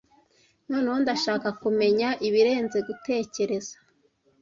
noneho 0.69 0.97
ndashaka 1.03 1.47
kumenya 1.61 2.07
ibirenze 2.27 2.77
gutekereza 2.87 3.75